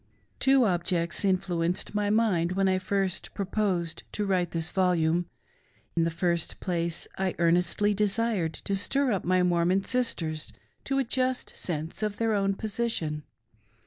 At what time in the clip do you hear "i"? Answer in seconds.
2.67-2.79, 7.19-7.35